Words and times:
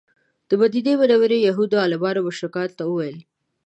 د 0.49 0.51
مدینې 0.61 0.93
منورې 1.01 1.37
یهودي 1.47 1.77
عالمانو 1.83 2.25
مشرکانو 2.27 2.75
ته 2.77 2.83
وویل. 2.87 3.17